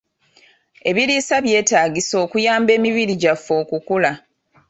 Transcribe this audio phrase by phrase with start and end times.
[0.89, 4.11] Ebiriisa byetaagisa okuyamba emibiri gyaffe okukula.